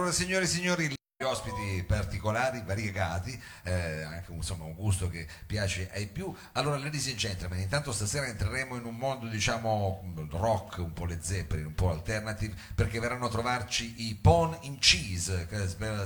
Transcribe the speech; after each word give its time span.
Allora, 0.00 0.14
signore 0.14 0.44
e 0.44 0.48
signori, 0.48 0.94
ospiti 1.22 1.84
particolari, 1.86 2.62
variegati, 2.64 3.38
eh, 3.64 4.02
anche 4.02 4.32
insomma, 4.32 4.64
un 4.64 4.72
gusto 4.72 5.10
che 5.10 5.28
piace 5.44 5.90
ai 5.92 6.06
più. 6.06 6.34
Allora, 6.52 6.78
ladies 6.78 7.08
and 7.08 7.16
gentlemen, 7.16 7.60
intanto 7.60 7.92
stasera 7.92 8.24
entreremo 8.24 8.76
in 8.76 8.86
un 8.86 8.96
mondo, 8.96 9.26
diciamo, 9.26 10.14
rock, 10.30 10.78
un 10.78 10.94
po' 10.94 11.04
le 11.04 11.18
Zeppelin, 11.20 11.66
un 11.66 11.74
po' 11.74 11.90
alternative, 11.90 12.54
perché 12.74 12.98
verranno 12.98 13.26
a 13.26 13.28
trovarci 13.28 14.08
i 14.08 14.14
Pon 14.14 14.56
in 14.62 14.78
Cheese, 14.78 15.46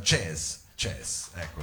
chess, 0.02 0.62
chess, 0.74 1.28
ecco. 1.34 1.62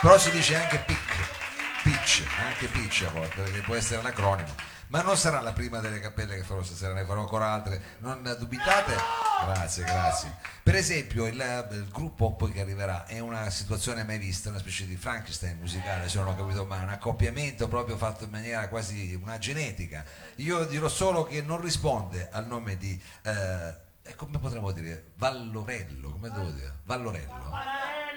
Però 0.00 0.18
si 0.18 0.32
dice 0.32 0.56
anche 0.56 0.78
pick, 0.78 1.82
pitch, 1.84 2.24
anche 2.44 2.66
pitch 2.66 3.04
a 3.06 3.10
volte, 3.12 3.42
perché 3.42 3.60
può 3.60 3.76
essere 3.76 4.02
l'acronimo. 4.02 4.52
Ma 4.88 5.02
non 5.02 5.16
sarà 5.16 5.40
la 5.40 5.52
prima 5.52 5.78
delle 5.78 6.00
cappelle 6.00 6.34
che 6.34 6.42
farò 6.42 6.64
stasera, 6.64 6.94
ne 6.94 7.04
farò 7.04 7.20
ancora 7.20 7.52
altre, 7.52 7.80
non 7.98 8.34
dubitate. 8.40 9.29
Grazie, 9.44 9.84
grazie. 9.84 10.36
Per 10.62 10.74
esempio, 10.74 11.26
il, 11.26 11.68
il 11.72 11.88
gruppo 11.90 12.32
poi 12.34 12.52
che 12.52 12.60
arriverà 12.60 13.06
è 13.06 13.18
una 13.18 13.48
situazione 13.50 14.04
mai 14.04 14.18
vista, 14.18 14.50
una 14.50 14.58
specie 14.58 14.86
di 14.86 14.96
Frankenstein 14.96 15.58
musicale, 15.58 16.08
se 16.08 16.18
non 16.18 16.28
ho 16.28 16.36
capito 16.36 16.64
male, 16.64 16.84
un 16.84 16.90
accoppiamento 16.90 17.68
proprio 17.68 17.96
fatto 17.96 18.24
in 18.24 18.30
maniera 18.30 18.68
quasi 18.68 19.18
una 19.20 19.38
genetica. 19.38 20.04
Io 20.36 20.64
dirò 20.64 20.88
solo 20.88 21.24
che 21.24 21.42
non 21.42 21.60
risponde 21.60 22.28
al 22.30 22.46
nome 22.46 22.76
di, 22.76 23.00
eh, 23.22 23.74
eh, 24.02 24.14
come 24.14 24.38
potremmo 24.38 24.70
dire, 24.72 25.12
Vallorello, 25.16 26.10
come 26.10 26.30
devo 26.30 26.50
dire? 26.50 26.78
Vallorello. 26.84 27.50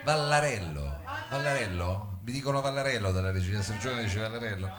Vallarello. 0.03 1.01
Vallarello? 1.29 2.19
Mi 2.23 2.31
dicono 2.31 2.61
Vallarello 2.61 3.11
dalla 3.11 3.31
regina 3.31 3.61
San 3.61 3.79
Giovanni 3.79 4.03
dice 4.03 4.19
Vallarello. 4.19 4.71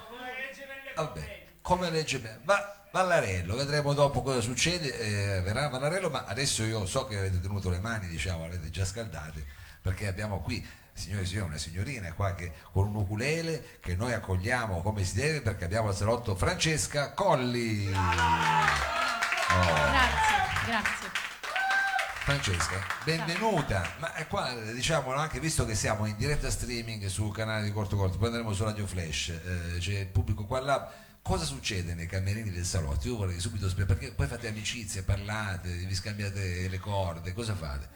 Vabbè, 0.97 1.47
come 1.61 1.91
legge 1.91 2.19
bene. 2.21 2.41
Va, 2.45 2.84
Vallarello, 2.95 3.57
vedremo 3.57 3.93
dopo 3.93 4.23
cosa 4.23 4.41
succede, 4.41 4.97
eh, 4.97 5.41
verrà 5.41 5.67
Vallarello, 5.67 6.11
ma 6.11 6.27
adesso 6.27 6.63
io 6.63 6.87
so 6.87 7.07
che 7.07 7.19
avete 7.19 7.41
tenuto 7.41 7.69
le 7.69 7.81
mani, 7.81 8.07
diciamo, 8.07 8.45
avete 8.45 8.71
già 8.71 8.85
scaldate, 8.85 9.45
perché 9.83 10.07
abbiamo 10.07 10.41
qui, 10.41 10.65
signori 10.93 11.25
e 11.25 11.27
signori, 11.27 11.49
una 11.49 11.59
signorina 11.59 12.13
qua 12.13 12.37
che 12.37 12.53
con 12.71 12.87
un 12.87 12.95
ukulele 12.95 13.79
che 13.81 13.97
noi 13.97 14.13
accogliamo 14.13 14.81
come 14.81 15.03
si 15.03 15.17
deve 15.17 15.41
perché 15.41 15.65
abbiamo 15.65 15.89
al 15.89 15.97
salotto 15.97 16.37
Francesca 16.37 17.11
Colli. 17.15 17.89
Oh. 17.89 17.93
Grazie, 19.91 20.37
grazie. 20.67 21.09
Francesca, 22.23 22.77
benvenuta. 23.03 23.91
Ma 23.99 24.15
è 24.15 24.29
qua 24.29 24.55
diciamo 24.73 25.13
anche 25.15 25.41
visto 25.41 25.67
che 25.67 25.75
siamo 25.75 26.07
in 26.07 26.15
diretta 26.17 26.49
streaming 26.49 27.05
sul 27.07 27.35
canale 27.35 27.65
di 27.65 27.73
Corto 27.73 27.97
Corto, 27.97 28.19
poi 28.19 28.29
andremo 28.29 28.53
su 28.53 28.63
Radio 28.63 28.87
Flash, 28.87 29.31
eh, 29.31 29.79
c'è 29.79 29.99
il 29.99 30.07
pubblico 30.07 30.45
qua 30.45 30.61
là. 30.61 30.93
Cosa 31.25 31.47
succede 31.47 31.95
nei 31.95 32.07
camerini 32.07 32.51
del 32.51 32.67
salotto? 32.67 33.09
Io 33.09 33.17
vorrei 33.17 33.41
subito 33.41 33.67
spiegare 33.71 33.97
perché 33.99 34.15
poi 34.15 34.27
fate 34.27 34.49
amicizie, 34.49 35.05
parlate, 35.05 35.73
vi 35.75 35.95
scambiate 35.95 36.69
le 36.69 36.79
corde, 36.79 37.33
cosa 37.33 37.55
fate? 37.57 37.89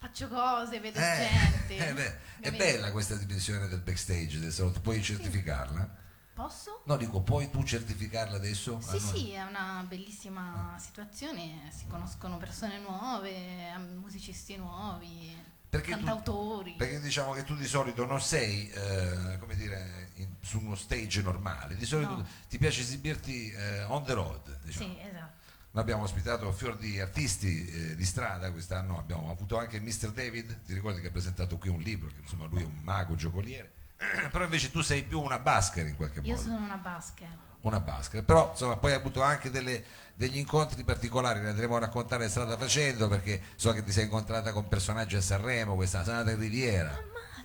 Faccio 0.00 0.26
cose, 0.26 0.80
vedo 0.80 0.98
Eh, 0.98 1.28
gente. 1.30 1.88
eh, 1.88 1.92
beh, 1.92 2.18
è 2.40 2.50
bella 2.50 2.90
questa 2.90 3.14
dimensione 3.14 3.68
del 3.68 3.78
backstage 3.78 4.40
del 4.40 4.52
salotto, 4.52 4.80
puoi 4.80 5.00
certificarla? 5.00 5.88
Posso? 6.34 6.82
No, 6.86 6.96
dico, 6.96 7.20
puoi 7.20 7.48
tu 7.48 7.62
certificarla 7.62 8.34
adesso? 8.38 8.80
Sì, 8.80 8.96
Ah, 8.96 8.98
sì, 8.98 9.30
è 9.30 9.42
una 9.44 9.84
bellissima 9.86 10.76
situazione, 10.80 11.70
si 11.70 11.86
conoscono 11.86 12.38
persone 12.38 12.80
nuove, 12.80 13.76
musicisti 14.00 14.56
nuovi, 14.56 15.32
Perché 15.72 15.92
tu- 15.92 16.04
cantautori. 16.04 16.74
Perché 16.76 17.00
diciamo 17.00 17.32
che 17.32 17.44
tu 17.44 17.56
di 17.56 17.66
solito 17.66 18.04
non 18.04 18.20
sei, 18.20 18.68
eh, 18.68 19.38
come 19.38 19.54
dire, 19.56 20.10
in- 20.16 20.34
su 20.42 20.58
uno 20.60 20.74
stage 20.74 21.22
normale, 21.22 21.76
di 21.76 21.86
solito 21.86 22.10
No. 22.14 22.26
ti 22.46 22.58
piace 22.58 22.82
esibirti 22.82 23.50
eh, 23.50 23.82
on 23.84 24.04
the 24.04 24.12
road. 24.12 24.58
Diciamo. 24.64 24.92
Sì, 24.92 24.98
esatto. 25.00 25.40
Noi 25.70 25.82
abbiamo 25.82 26.02
ospitato 26.02 26.52
fior 26.52 26.76
di 26.76 27.00
artisti 27.00 27.66
eh, 27.66 27.96
di 27.96 28.04
strada 28.04 28.52
quest'anno, 28.52 28.98
abbiamo 28.98 29.30
avuto 29.30 29.56
anche 29.56 29.80
Mr. 29.80 30.12
David, 30.12 30.60
ti 30.66 30.74
ricordi 30.74 31.00
che 31.00 31.06
ha 31.06 31.10
presentato 31.10 31.56
qui 31.56 31.70
un 31.70 31.80
libro, 31.80 32.08
che 32.08 32.20
insomma 32.20 32.44
lui 32.44 32.60
è 32.60 32.66
un 32.66 32.80
mago 32.82 33.14
giocoliere, 33.14 33.72
però 34.30 34.44
invece 34.44 34.70
tu 34.70 34.82
sei 34.82 35.04
più 35.04 35.22
una 35.22 35.38
basker 35.38 35.86
in 35.86 35.96
qualche 35.96 36.20
Io 36.20 36.34
modo 36.34 36.42
sono 36.48 36.62
una 36.62 36.76
basket. 36.76 37.28
Una 37.62 37.80
basket. 37.80 38.22
Però 38.24 38.50
insomma 38.52 38.76
poi 38.76 38.92
hai 38.92 38.98
avuto 38.98 39.22
anche 39.22 39.50
delle- 39.50 39.84
degli 40.14 40.36
incontri 40.38 40.84
particolari, 40.84 41.40
ne 41.40 41.48
andremo 41.48 41.76
a 41.76 41.80
raccontare 41.80 42.28
strada 42.28 42.56
facendo 42.56 43.08
perché 43.08 43.40
so 43.56 43.72
che 43.72 43.82
ti 43.82 43.92
sei 43.92 44.04
incontrata 44.04 44.52
con 44.52 44.68
personaggi 44.68 45.16
a 45.16 45.20
Sanremo, 45.22 45.74
questa 45.74 45.98
andata 46.00 46.30
in 46.30 46.38
Riviera. 46.38 46.90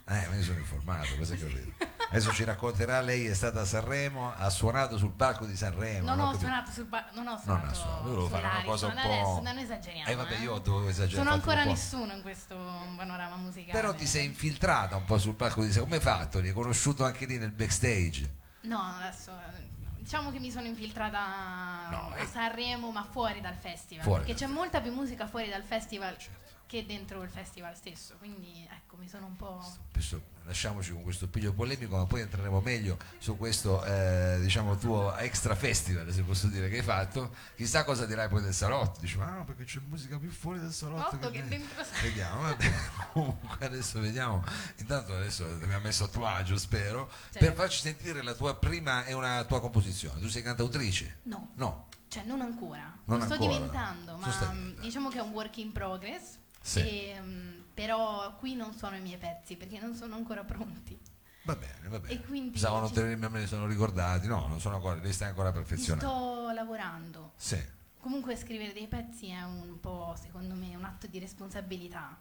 Eh, 0.10 0.28
me 0.30 0.38
ne 0.38 0.42
sono 0.42 0.58
informato, 0.60 1.08
cosa 1.18 1.36
che 1.36 1.44
ho 1.44 1.50
detto. 1.50 1.86
Adesso 2.10 2.32
ci 2.32 2.46
racconterà, 2.46 3.02
lei 3.02 3.26
è 3.26 3.34
stata 3.34 3.60
a 3.62 3.66
Sanremo, 3.66 4.32
ha 4.34 4.50
suonato 4.50 4.98
sul 4.98 5.12
palco 5.12 5.46
di 5.46 5.58
Sanremo. 5.58 6.06
Non 6.06 6.16
non 6.18 6.20
ho 6.28 6.32
capito. 6.32 6.46
suonato 6.46 6.72
sul 6.72 6.86
ba- 6.86 7.10
non 7.14 7.28
ho 7.28 7.32
Non 7.32 7.40
suonato 7.42 7.68
ha 7.68 7.74
suonato, 7.74 8.04
volevo 8.04 8.28
fare 8.30 8.46
una 8.48 8.64
cosa 8.64 8.86
un 8.88 8.94
po'. 8.94 9.00
adesso, 9.00 9.42
non 9.42 9.58
esageriamo. 9.58 10.10
Eh 10.10 10.16
vabbè, 10.16 10.34
eh. 10.36 10.42
io 10.44 10.58
dovevo 10.60 10.88
esagerare. 10.88 11.18
Sono 11.18 11.30
ho 11.32 11.34
ancora 11.34 11.64
nessuno 11.66 12.14
in 12.14 12.22
questo 12.22 12.56
panorama 12.96 13.36
musicale. 13.36 13.72
Però 13.78 13.94
ti 13.94 14.06
sei 14.08 14.26
infiltrata 14.26 14.96
un 14.96 15.04
po' 15.04 15.18
sul 15.18 15.34
palco 15.36 15.60
di 15.62 15.72
Sanremo. 15.72 15.84
Come 15.86 15.96
hai 15.98 16.02
fatto? 16.02 16.40
Li 16.40 16.48
hai 16.48 16.54
conosciuto 16.54 17.04
anche 17.04 17.26
lì 17.26 17.38
nel 17.38 17.52
backstage? 17.52 18.36
No, 18.62 18.80
adesso 19.02 19.32
eh, 19.32 19.77
diciamo 20.07 20.31
che 20.31 20.40
mi 20.40 20.50
sono 20.50 20.68
infiltrata 20.68 21.90
No, 21.91 22.13
a 22.13 22.22
eh. 22.22 22.25
Sanremo, 22.25 22.91
ma 22.91 23.03
fuori 23.03 23.41
dal 23.41 23.56
festival. 23.56 24.06
Fuori 24.06 24.23
perché 24.23 24.40
dal 24.40 24.47
c'è 24.47 24.47
molta 24.47 24.79
più 24.79 24.94
musica 24.94 25.28
fuori 25.28 25.50
dal 25.50 25.63
festival 25.63 26.18
Certo. 26.18 26.56
Che 26.68 26.86
dentro 26.86 27.22
il 27.24 27.30
festival 27.30 27.76
stesso. 27.76 28.16
Quindi 28.18 28.68
ecco, 28.70 28.98
mi 28.98 29.08
sono 29.08 29.26
un 29.26 29.36
po'. 29.36 29.64
Adesso 29.94 30.36
lasciamoci 30.44 30.92
con 30.92 31.02
questo 31.04 31.28
piglio 31.28 31.52
polemico, 31.54 31.98
ma 31.98 32.06
poi 32.06 32.22
entreremo 32.22 32.62
meglio 32.62 32.98
su 33.18 33.36
questo 33.38 33.84
eh, 33.84 34.38
diciamo 34.42 34.78
tuo 34.78 35.16
extra 35.18 35.56
festival, 35.56 36.12
se 36.14 36.22
posso 36.24 36.48
dire, 36.48 36.70
che 36.70 36.78
hai 36.78 36.84
fatto. 36.84 37.34
Chissà 37.56 37.84
cosa 37.84 38.06
dirai 38.06 38.28
poi 38.30 38.42
del 38.42 38.54
salotto. 38.54 39.00
Dici, 39.00 39.18
ma 39.18 39.30
no, 39.30 39.46
perché 39.46 39.64
c'è 39.64 39.80
musica 39.88 40.18
più 40.20 40.30
fuori 40.30 40.60
del 40.60 40.72
salotto. 40.72 41.16
Otto 41.16 41.30
che 41.32 41.46
dentro- 41.48 41.84
Vediamo, 42.04 42.42
vabbè. 42.42 42.72
comunque 43.14 43.66
adesso 43.66 44.00
vediamo. 44.00 44.44
Intanto 44.78 45.14
adesso 45.16 45.46
mi 45.62 45.74
ha 45.74 45.80
messo 45.80 46.04
a 46.04 46.08
tuo 46.08 46.26
agio, 46.28 46.58
spero, 46.58 47.10
Certo. 47.32 47.40
per 47.40 47.54
farci 47.54 47.80
sentire 47.80 48.22
la 48.22 48.34
tua 48.34 48.56
prima 48.56 49.06
e 49.06 49.14
una 49.14 49.44
tua 49.46 49.60
composizione. 49.62 50.20
Tu 50.20 50.28
sei 50.28 50.42
cantautrice? 50.44 51.20
No, 51.24 51.52
No. 51.56 51.88
cioè 52.10 52.24
non 52.24 52.42
ancora. 52.42 52.94
Non 53.06 53.20
Lo 53.20 53.24
sto 53.26 53.34
ancora. 53.34 53.54
diventando, 53.54 54.18
ma 54.18 54.26
diventando. 54.28 54.82
diciamo 54.82 55.10
che 55.10 55.18
è 55.18 55.22
un 55.22 55.32
work 55.32 55.58
in 55.58 55.72
progress. 55.72 56.38
Sì. 56.68 56.80
E, 56.80 57.18
mm, 57.22 57.60
però 57.74 58.36
qui 58.36 58.56
non 58.56 58.74
sono 58.74 58.98
i 58.98 59.00
miei 59.02 59.18
pezzi 59.18 59.56
perché 59.56 59.80
non 59.80 59.96
sono 59.96 60.16
ancora 60.16 60.44
pronti. 60.44 61.00
Va 61.44 61.56
bene, 61.56 61.88
va 61.88 62.00
bene. 62.00 62.14
E 62.14 62.22
quindi 62.26 62.50
Pensavo 62.52 62.80
non 62.80 62.94
ci- 62.94 63.00
me 63.00 63.30
ne 63.40 63.48
sono 63.48 63.68
ricordati, 63.68 64.28
no, 64.28 64.48
non 64.48 64.60
sono 64.60 64.76
ancora, 64.76 64.96
li 65.00 65.14
stai 65.14 65.30
ancora 65.30 65.54
perfezionando. 65.54 66.06
sto 66.06 66.52
lavorando. 66.52 67.32
Sì. 67.38 67.64
Comunque 68.02 68.36
scrivere 68.36 68.74
dei 68.74 68.88
pezzi 68.88 69.30
è 69.30 69.42
un 69.44 69.80
po', 69.80 70.14
secondo 70.22 70.56
me, 70.56 70.76
un 70.76 70.84
atto 70.84 71.08
di 71.08 71.20
responsabilità. 71.20 72.18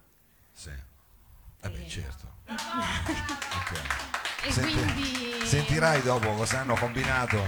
Sì. 0.52 0.70
Vabbè, 1.60 1.80
Eh. 1.80 1.88
certo. 1.88 2.34
Ok. 2.46 4.44
E 4.44 4.52
Senti- 4.52 4.72
quindi 4.72 5.44
Sentirai 5.46 6.02
dopo 6.02 6.32
cosa 6.34 6.60
hanno 6.60 6.76
combinato 6.76 7.42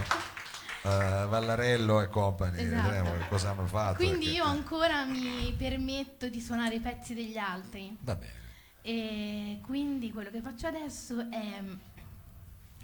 eh, 0.83 1.27
Vallarello 1.29 2.01
e 2.01 2.09
compagni, 2.09 2.61
Esatto. 2.63 2.89
vedremo 2.91 3.27
cosa 3.29 3.51
hanno 3.51 3.67
fatto. 3.67 3.97
Quindi 3.97 4.17
perché- 4.27 4.31
io 4.35 4.45
ancora 4.45 5.05
mi 5.05 5.55
permetto 5.57 6.29
di 6.29 6.41
suonare 6.41 6.77
i 6.77 6.81
pezzi 6.81 7.15
degli 7.15 7.37
altri. 7.37 7.97
Va 8.01 8.15
bene. 8.15 8.37
E 8.83 9.61
quindi 9.67 10.11
quello 10.13 10.31
che 10.31 10.41
faccio 10.41 10.67
adesso 10.67 11.29
è 11.31 11.61
mm, 11.61 11.73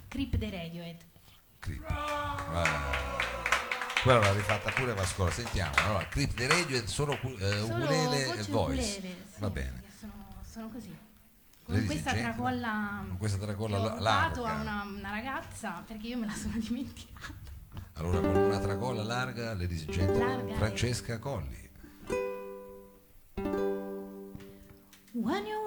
Creep 0.08 0.36
dei 0.36 0.50
Radiohead. 0.50 0.96
Creep. 1.60 1.82
Quella 4.02 4.18
l'ha 4.18 4.32
rifatta 4.32 4.70
pure 4.72 4.92
Vascola. 4.92 5.30
Sentiamo. 5.30 5.72
Allora, 5.84 6.06
Creep 6.08 6.34
the 6.34 6.46
Radio 6.46 6.82
è 6.82 6.86
solo 6.86 7.14
eh, 7.14 7.18
Solo 7.18 7.84
ukulele 7.84 8.22
e 8.22 8.42
voice. 8.42 8.50
ukulele, 8.50 8.82
sì, 8.82 9.14
Va 9.38 9.50
bene. 9.50 9.82
Sono, 9.98 10.12
sono 10.46 10.68
così. 10.68 10.94
Con 11.64 11.82
questa 11.86 12.12
tracolla 12.12 13.04
con 13.08 13.16
questa 13.16 13.38
tracolla 13.38 13.76
che 13.78 13.82
ho 13.82 13.86
la- 13.88 13.94
rubato 13.96 14.42
larga. 14.42 14.58
a 14.58 14.60
una, 14.60 14.82
una 14.98 15.10
ragazza 15.10 15.82
perché 15.86 16.08
io 16.08 16.18
me 16.18 16.26
la 16.26 16.34
sono 16.34 16.52
dimenticata. 16.58 17.32
Allora, 17.96 18.20
con 18.20 18.36
una 18.36 18.58
tracolla 18.58 19.02
larga, 19.04 19.54
and 19.82 19.90
gentlemen, 19.90 20.46
Larga. 20.46 20.54
Francesca 20.56 21.18
Colli. 21.18 21.62
When 25.12 25.46
you 25.46 25.63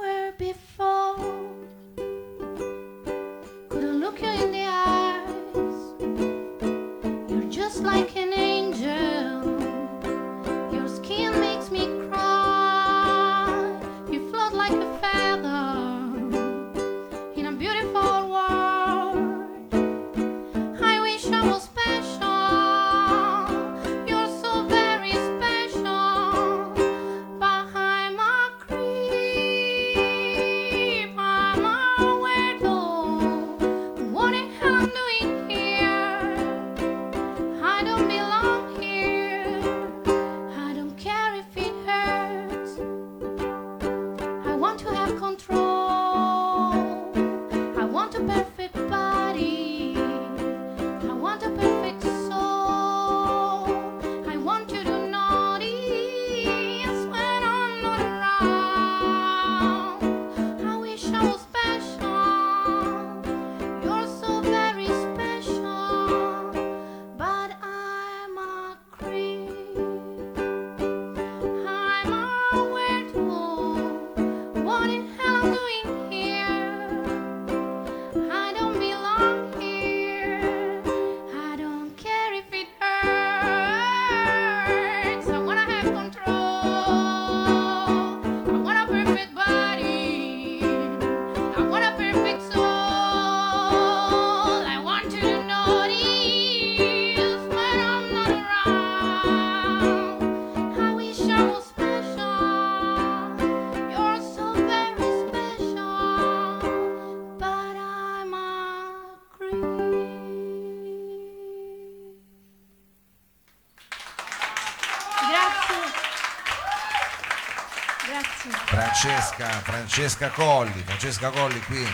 Francesca, 119.02 119.48
Francesca 119.62 120.30
Colli, 120.32 120.82
Francesca 120.84 121.30
Colli 121.30 121.60
qui 121.66 121.86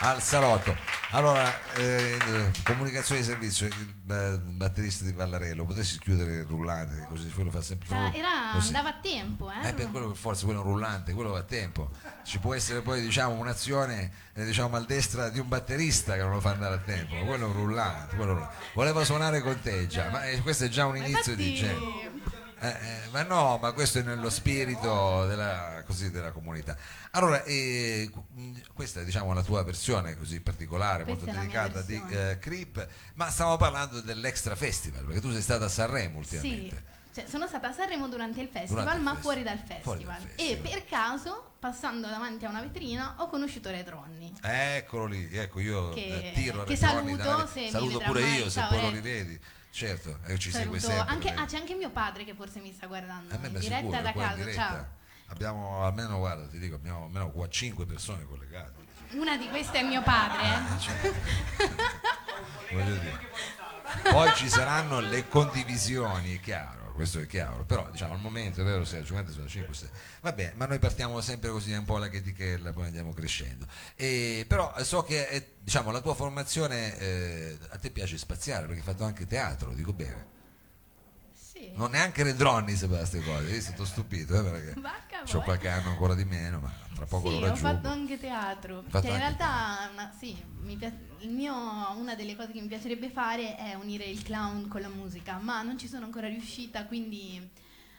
al 0.00 0.22
salotto. 0.22 0.74
Allora, 1.10 1.46
eh, 1.74 2.16
comunicazione 2.64 3.20
di 3.20 3.26
servizio, 3.26 3.66
il 3.66 3.94
eh, 4.10 4.38
batterista 4.38 5.04
di 5.04 5.12
Vallarello, 5.12 5.66
potessi 5.66 5.98
chiudere 5.98 6.36
il 6.36 6.44
rullante, 6.46 7.04
così 7.06 7.28
quello 7.32 7.50
fa 7.50 7.60
sempre 7.60 7.94
Era, 7.94 8.14
era- 8.14 8.28
così. 8.54 8.68
andava 8.68 8.88
a 8.88 8.98
tempo, 9.02 9.50
eh? 9.50 9.68
Eh, 9.68 9.74
per 9.74 9.90
quello 9.90 10.10
che 10.10 10.16
forse 10.16 10.46
quello 10.46 10.60
è 10.60 10.64
un 10.64 10.70
rullante, 10.70 11.12
quello 11.12 11.32
va 11.32 11.40
a 11.40 11.42
tempo. 11.42 11.90
Ci 12.24 12.38
può 12.38 12.54
essere 12.54 12.80
poi 12.80 13.02
diciamo, 13.02 13.34
un'azione 13.34 14.10
eh, 14.32 14.46
diciamo, 14.46 14.70
maldestra 14.70 15.28
di 15.28 15.40
un 15.40 15.48
batterista 15.48 16.14
che 16.14 16.20
non 16.22 16.30
lo 16.32 16.40
fa 16.40 16.52
andare 16.52 16.76
a 16.76 16.78
tempo, 16.78 17.14
quello 17.26 17.44
è 17.44 17.48
un 17.48 17.52
rullante. 17.52 18.16
quello. 18.16 18.48
Voleva 18.72 19.04
suonare 19.04 19.42
con 19.42 19.60
te 19.60 19.86
già, 19.86 20.08
ma 20.08 20.24
eh, 20.24 20.40
questo 20.40 20.64
è 20.64 20.68
già 20.68 20.86
un 20.86 20.96
inizio 20.96 21.36
di 21.36 21.58
infatti- 21.58 21.76
genere. 21.76 22.16
Eh, 22.60 22.68
eh, 22.68 23.08
ma 23.10 23.22
no, 23.22 23.58
ma 23.60 23.72
questo 23.72 24.00
è 24.00 24.02
nello 24.02 24.30
spirito 24.30 25.26
della, 25.26 25.82
così, 25.86 26.10
della 26.10 26.32
comunità. 26.32 26.76
Allora, 27.12 27.42
eh, 27.44 28.10
questa 28.74 29.00
è 29.00 29.04
diciamo, 29.04 29.32
la 29.32 29.42
tua 29.42 29.62
versione 29.62 30.16
così 30.16 30.40
particolare, 30.40 31.04
Questa 31.04 31.24
molto 31.26 31.40
delicata 31.40 31.80
di 31.82 32.02
eh, 32.10 32.38
Creep, 32.40 32.86
ma 33.14 33.30
stiamo 33.30 33.56
parlando 33.56 34.00
dell'Extra 34.00 34.56
Festival, 34.56 35.04
perché 35.04 35.20
tu 35.20 35.30
sei 35.30 35.42
stata 35.42 35.66
a 35.66 35.68
Sanremo 35.68 36.22
Sì, 36.22 36.36
ultimamente. 36.36 36.82
cioè, 37.14 37.26
sono 37.28 37.46
stata 37.46 37.68
a 37.68 37.72
Sanremo 37.72 38.08
durante 38.08 38.40
il 38.40 38.48
festival, 38.48 38.82
Durante 38.84 38.98
il 38.98 39.04
ma 39.04 39.14
festival. 39.14 39.34
fuori 39.34 39.42
dal 39.42 39.58
festival. 39.58 39.82
Fuori 39.82 40.04
dal 40.04 40.16
E 40.16 40.26
festival. 40.56 40.70
per 40.70 40.84
caso, 40.86 41.50
passando 41.60 42.08
davanti 42.08 42.44
a 42.44 42.48
una 42.48 42.60
vetrina, 42.60 43.14
ho 43.18 43.28
conosciuto 43.28 43.70
Retronni. 43.70 44.34
Eccolo 44.42 45.06
lì, 45.06 45.28
ecco 45.32 45.60
io 45.60 45.90
Che- 45.90 46.30
eh, 46.30 46.32
tiro 46.34 46.64
che 46.64 46.74
Retroni 46.74 47.16
saluto, 47.16 47.46
se 47.52 47.68
saluto 47.70 47.98
pure 48.00 48.20
mai. 48.20 48.36
io 48.38 48.50
se 48.50 48.64
poi 48.68 48.80
lo 48.80 48.90
rivedi. 48.90 49.40
Certo, 49.78 50.18
eh, 50.26 50.36
ci 50.40 50.50
segue 50.50 50.80
Saluto 50.80 51.06
sempre. 51.06 51.28
anche, 51.28 51.40
ah, 51.40 51.46
c'è 51.46 51.56
anche 51.56 51.74
mio 51.76 51.90
padre 51.90 52.24
che 52.24 52.34
forse 52.34 52.58
mi 52.58 52.72
sta 52.72 52.88
guardando 52.88 53.32
A 53.32 53.38
me 53.38 53.46
in 53.46 53.58
diretta 53.60 53.76
sicuro, 53.76 54.00
da 54.02 54.12
casa. 54.12 54.34
diretta 54.34 54.52
Ciao. 54.52 54.86
Abbiamo 55.28 55.84
almeno, 55.84 56.18
guarda, 56.18 56.48
ti 56.48 56.58
dico, 56.58 56.74
abbiamo 56.74 57.04
almeno 57.04 57.30
qua 57.30 57.48
5 57.48 57.86
persone 57.86 58.24
collegate. 58.24 58.72
Una 59.12 59.36
di 59.36 59.48
queste 59.48 59.78
è 59.78 59.82
mio 59.84 60.02
padre. 60.02 60.42
eh. 60.42 61.14
Voglio 62.74 62.96
dire. 62.96 63.20
Poi 64.10 64.34
ci 64.34 64.48
saranno 64.48 64.98
le 64.98 65.28
condivisioni, 65.28 66.34
è 66.36 66.40
chiaro, 66.40 66.87
questo 66.98 67.20
è 67.20 67.26
chiaro, 67.28 67.64
però 67.64 67.88
diciamo 67.92 68.14
al 68.14 68.18
momento 68.18 68.60
è 68.60 68.64
vero, 68.64 68.84
se 68.84 69.04
50 69.04 69.30
sono 69.30 69.46
5, 69.46 69.72
6. 69.72 69.88
Vabbè, 70.20 70.54
ma 70.56 70.66
noi 70.66 70.80
partiamo 70.80 71.20
sempre 71.20 71.48
così 71.48 71.72
un 71.72 71.84
po' 71.84 71.94
alla 71.94 72.08
chetichella, 72.08 72.72
poi 72.72 72.86
andiamo 72.86 73.12
crescendo. 73.12 73.68
E, 73.94 74.44
però 74.48 74.74
so 74.82 75.04
che 75.04 75.28
eh, 75.28 75.52
diciamo, 75.60 75.92
la 75.92 76.00
tua 76.00 76.14
formazione 76.14 76.98
eh, 76.98 77.58
a 77.68 77.78
te 77.78 77.92
piace 77.92 78.18
spaziare, 78.18 78.66
perché 78.66 78.80
hai 78.80 78.84
fatto 78.84 79.04
anche 79.04 79.28
teatro, 79.28 79.72
dico 79.74 79.92
bene. 79.92 80.37
Non 81.76 81.90
neanche 81.90 82.22
Redronni 82.22 82.74
sapeva 82.74 82.98
queste 82.98 83.22
cose, 83.22 83.50
io 83.54 83.60
sono 83.60 83.84
stupito, 83.84 84.38
eh, 84.38 84.42
perché 84.42 85.36
ho 85.36 85.40
qualche 85.42 85.68
anno 85.68 85.90
ancora 85.90 86.14
di 86.14 86.24
meno, 86.24 86.58
ma 86.60 86.72
tra 86.94 87.06
poco 87.06 87.28
Sì, 87.28 87.38
lo 87.38 87.46
ho 87.46 87.48
raggiungo. 87.48 87.68
fatto 87.68 87.88
anche 87.88 88.18
teatro. 88.18 88.82
Fatto 88.88 89.06
Cioè, 89.06 89.16
in 89.16 89.22
anche 89.22 89.36
realtà, 89.38 89.90
una- 89.92 90.12
sì, 90.18 90.36
mi 90.62 90.76
pia- 90.76 90.92
il 91.20 91.30
mio- 91.30 91.92
una 91.96 92.14
delle 92.14 92.34
cose 92.36 92.52
che 92.52 92.60
mi 92.60 92.66
piacerebbe 92.68 93.10
fare 93.10 93.56
è 93.56 93.74
unire 93.74 94.04
il 94.04 94.22
clown 94.22 94.68
con 94.68 94.80
la 94.80 94.88
musica, 94.88 95.38
ma 95.38 95.62
non 95.62 95.78
ci 95.78 95.88
sono 95.88 96.04
ancora 96.04 96.28
riuscita, 96.28 96.84
quindi 96.86 97.50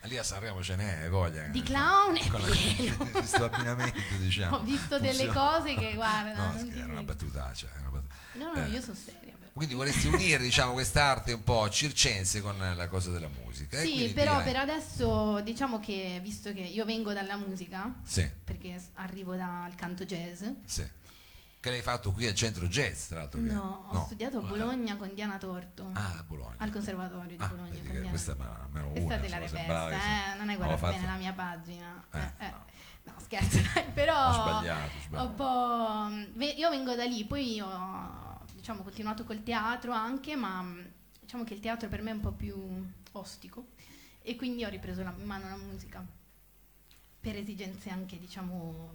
Lì 0.04 0.16
a 0.16 0.22
Sanremo 0.22 0.62
ce 0.62 0.76
n'è, 0.76 1.08
voglia. 1.10 1.42
di 1.48 1.62
clown 1.62 2.16
è 2.16 2.26
Con 2.28 2.40
la- 2.40 2.46
pieno. 2.48 3.06
questo 3.10 3.44
abbinamento, 3.52 3.98
diciamo. 4.18 4.56
Ho 4.56 4.60
visto 4.62 4.98
delle 4.98 5.24
funziona. 5.26 5.50
cose 5.58 5.74
che, 5.74 5.92
guarda, 5.94 6.32
No, 6.34 6.44
non 6.52 6.58
scherzo, 6.58 6.78
era 6.78 6.92
una 6.92 7.02
battutaccia. 7.02 7.66
era 7.68 7.80
una 7.88 7.90
battuta. 8.00 8.14
No, 8.32 8.52
no, 8.54 8.64
Eh. 8.64 8.68
io 8.70 8.80
sono 8.80 8.94
seria. 8.96 9.29
Quindi 9.52 9.74
vorresti 9.74 10.06
unire 10.06 10.42
diciamo, 10.42 10.72
quest'arte 10.72 11.32
un 11.32 11.42
po' 11.44 11.68
circense 11.68 12.40
con 12.40 12.56
la 12.58 12.88
cosa 12.88 13.10
della 13.10 13.28
musica. 13.44 13.78
Sì, 13.80 14.10
però 14.14 14.38
direi- 14.38 14.52
per 14.52 14.56
adesso 14.62 15.40
diciamo 15.42 15.80
che 15.80 16.18
visto 16.22 16.52
che 16.52 16.60
io 16.60 16.84
vengo 16.84 17.12
dalla 17.12 17.36
musica, 17.36 17.92
Sì, 18.04 18.28
perché 18.44 18.80
arrivo 18.94 19.34
dal 19.36 19.74
canto 19.74 20.04
jazz, 20.04 20.44
sì. 20.64 20.98
Che 21.60 21.68
l'hai 21.68 21.82
fatto 21.82 22.10
qui 22.12 22.26
al 22.26 22.34
centro 22.34 22.66
jazz, 22.68 23.08
tra 23.08 23.18
l'altro. 23.18 23.38
che- 23.42 23.50
no, 23.52 23.88
ho 23.90 24.04
studiato 24.06 24.38
a 24.38 24.40
Bologna 24.40 24.96
con 24.96 25.12
Diana 25.12 25.36
Torto, 25.36 25.90
Ah, 25.92 26.16
a 26.20 26.22
Bologna. 26.22 26.54
al 26.56 26.70
conservatorio 26.70 27.36
di 27.36 27.36
Ah, 27.38 27.48
Bologna 27.48 27.78
con 27.86 28.08
questa 28.08 28.34
me 28.34 28.80
lo 28.80 28.88
Questa 28.92 29.14
una, 29.14 29.16
te 29.18 29.28
la 29.28 29.38
che 29.38 29.44
eh? 30.34 30.38
Non 30.38 30.48
hai 30.48 30.56
guardato 30.56 30.86
bene 30.86 31.06
la 31.06 31.16
mia 31.16 31.32
pagina. 31.34 32.02
Eh, 32.12 32.18
Eh, 32.18 32.46
eh. 32.46 32.50
no. 32.50 32.64
No, 33.02 33.12
scherzo, 33.22 33.58
però 33.94 34.28
Ho 34.28 34.32
sbagliato, 34.32 34.86
ho 34.96 35.00
sbagliato. 35.04 35.16
ho 35.16 35.28
un 35.28 35.34
po'... 35.34 36.38
ve- 36.38 36.54
Io 36.56 36.70
vengo 36.70 36.94
da 36.94 37.04
lì, 37.04 37.24
poi 37.26 37.54
io 37.54 37.66
diciamo, 38.60 38.82
continuato 38.82 39.24
col 39.24 39.42
teatro 39.42 39.92
anche, 39.92 40.36
ma 40.36 40.60
mh, 40.62 40.90
diciamo 41.20 41.44
che 41.44 41.54
il 41.54 41.60
teatro 41.60 41.88
per 41.88 42.02
me 42.02 42.10
è 42.10 42.14
un 42.14 42.20
po' 42.20 42.32
più 42.32 42.54
ostico 43.12 43.68
e 44.22 44.36
quindi 44.36 44.64
ho 44.64 44.68
ripreso 44.68 45.02
la- 45.02 45.14
in 45.16 45.24
mano 45.24 45.48
la 45.48 45.56
musica 45.56 46.04
per 47.20 47.36
esigenze 47.36 47.90
anche, 47.90 48.18
diciamo, 48.18 48.92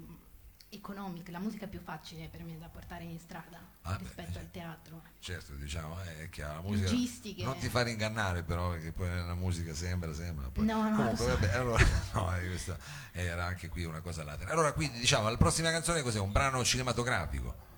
economiche. 0.69 1.31
La 1.31 1.39
musica 1.39 1.65
è 1.65 1.67
più 1.67 1.79
facile 1.79 2.27
per 2.27 2.43
me 2.43 2.57
da 2.57 2.67
portare 2.67 3.03
in 3.03 3.19
strada 3.19 3.59
Ah, 3.83 3.93
beh, 3.95 4.03
rispetto 4.03 4.31
sì. 4.33 4.37
al 4.39 4.51
teatro. 4.51 5.01
Certo, 5.19 5.53
diciamo, 5.55 5.99
è 6.01 6.29
chiaro, 6.29 6.55
la 6.55 6.61
musica... 6.67 6.89
Registiche. 6.89 7.43
Non 7.43 7.57
ti 7.57 7.69
fare 7.69 7.91
ingannare 7.91 8.43
però, 8.43 8.71
perché 8.71 8.91
poi 8.91 9.07
la 9.07 9.35
musica 9.35 9.73
sembra, 9.73 10.13
sembra. 10.13 10.49
Poi... 10.49 10.65
No, 10.65 10.89
no, 10.89 10.95
Comunque, 10.95 11.17
so. 11.17 11.25
vabbè, 11.27 11.53
allora, 11.53 11.85
no, 12.13 12.35
eh, 12.37 12.47
questa 12.47 12.77
era 13.11 13.45
anche 13.45 13.69
qui 13.69 13.83
una 13.85 14.01
cosa 14.01 14.23
latere. 14.23 14.51
Allora, 14.51 14.73
quindi, 14.73 14.99
diciamo, 14.99 15.29
la 15.29 15.37
prossima 15.37 15.71
canzone 15.71 16.01
cos'è? 16.01 16.19
Un 16.19 16.31
brano 16.31 16.63
cinematografico? 16.63 17.73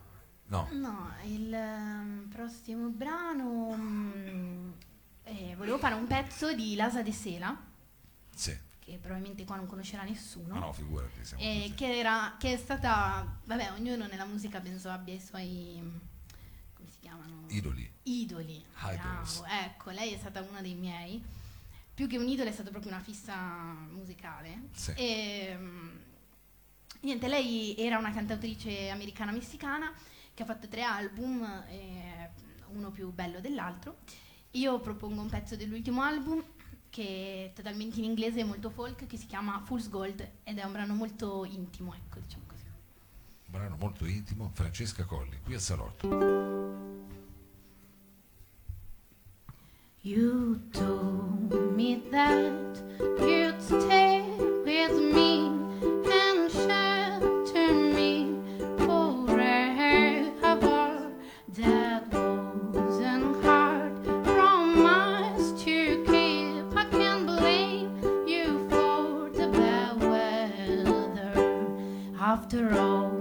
No. 0.49 0.67
No, 0.71 1.13
il 1.23 1.53
ehm, 1.53 2.27
prossimo 2.29 2.87
brano 2.87 3.75
mm, 3.75 4.69
eh, 5.23 5.55
volevo 5.57 5.77
fare 5.77 5.93
un 5.93 6.07
pezzo 6.07 6.53
di 6.53 6.75
Lasa 6.75 7.01
de 7.01 7.11
Sela, 7.11 7.55
Sì. 8.33 8.57
che 8.79 8.97
probabilmente 9.01 9.43
qua 9.43 9.57
non 9.57 9.67
conoscerà 9.67 10.03
nessuno. 10.03 10.53
Ma 10.53 10.59
no, 10.59 10.73
figurati, 10.73 11.19
eh, 11.37 11.73
che, 11.75 11.97
era, 11.97 12.35
che 12.39 12.53
è 12.53 12.57
stata, 12.57 13.39
vabbè, 13.43 13.73
ognuno 13.73 14.07
nella 14.07 14.25
musica 14.25 14.61
penso 14.61 14.89
abbia 14.89 15.15
i 15.15 15.19
suoi, 15.19 15.81
come 16.73 16.89
si 16.91 16.99
chiamano? 16.99 17.43
Idoli. 17.49 17.91
Idoli. 18.03 18.63
Bravo, 18.79 19.45
ecco, 19.45 19.89
lei 19.89 20.13
è 20.13 20.17
stata 20.17 20.41
uno 20.41 20.61
dei 20.61 20.75
miei. 20.75 21.21
Più 21.93 22.07
che 22.07 22.17
un 22.17 22.27
idolo 22.27 22.49
è 22.49 22.53
stato 22.53 22.69
proprio 22.69 22.91
una 22.91 23.01
fissa 23.01 23.35
musicale. 23.89 24.69
Sì. 24.71 24.93
E, 24.95 25.55
mm, 25.57 25.97
niente, 27.01 27.27
lei 27.27 27.75
era 27.77 27.97
una 27.97 28.13
cantautrice 28.13 28.89
americana-messicana 28.91 29.91
che 30.37 30.43
ha 30.43 30.45
fatto 30.45 30.67
tre 30.67 30.83
album, 30.83 31.41
eh, 31.67 32.29
uno 32.67 32.91
più 32.91 33.11
bello 33.11 33.39
dell'altro. 33.39 33.97
Io 34.51 34.79
propongo 34.79 35.19
un 35.19 35.29
pezzo 35.29 35.55
dell'ultimo 35.55 36.03
album 36.03 36.43
che 36.89 37.49
è 37.49 37.55
totalmente 37.55 37.97
in 37.97 38.03
inglese, 38.03 38.43
molto 38.43 38.69
folk, 38.69 39.07
che 39.07 39.17
si 39.17 39.25
chiama 39.25 39.59
Fool's 39.65 39.89
Gold 39.89 40.29
ed 40.43 40.59
è 40.59 40.63
un 40.63 40.71
brano 40.73 40.93
molto 40.93 41.43
intimo, 41.43 41.91
ecco, 41.95 42.19
diciamo 42.19 42.43
così. 42.45 42.65
Un 42.65 43.51
brano 43.51 43.77
molto 43.79 44.05
intimo, 44.05 44.51
Francesca 44.53 45.05
Colli, 45.05 45.39
qui 45.43 45.55
al 45.55 45.59
salotto. 45.59 46.07
You 50.01 50.59
told 50.69 51.51
me 51.75 51.99
that 52.11 52.79
you'd 53.19 53.59
stay 53.59 54.21
with 54.63 55.13
me 55.15 55.36
After 72.49 72.79
all 72.79 73.16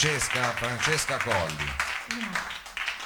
Francesca, 0.00 0.42
Francesca 0.52 1.18
Colli. 1.18 1.68